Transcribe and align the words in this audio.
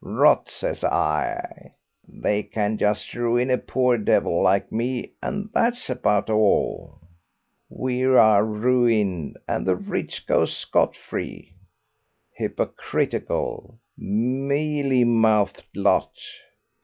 Rot, 0.03 0.49
says 0.49 0.83
I! 0.83 1.75
They 2.07 2.41
can 2.41 2.79
just 2.79 3.13
ruin 3.13 3.51
a 3.51 3.59
poor 3.59 3.99
devil 3.99 4.41
like 4.41 4.71
me, 4.71 5.11
and 5.21 5.51
that's 5.53 5.91
about 5.91 6.27
all. 6.27 7.01
We 7.69 8.05
are 8.05 8.43
ruined, 8.43 9.37
and 9.47 9.63
the 9.63 9.75
rich 9.75 10.25
goes 10.25 10.57
scot 10.57 10.95
free. 10.97 11.53
Hypocritical, 12.33 13.77
mealy 13.95 15.03
mouthed 15.03 15.65
lot. 15.75 16.17